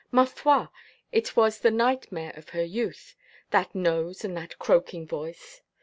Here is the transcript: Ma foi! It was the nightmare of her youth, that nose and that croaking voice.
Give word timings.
Ma 0.11 0.25
foi! 0.25 0.65
It 1.11 1.35
was 1.35 1.59
the 1.59 1.69
nightmare 1.69 2.31
of 2.35 2.49
her 2.49 2.63
youth, 2.63 3.15
that 3.51 3.75
nose 3.75 4.25
and 4.25 4.35
that 4.35 4.57
croaking 4.57 5.05
voice. 5.05 5.61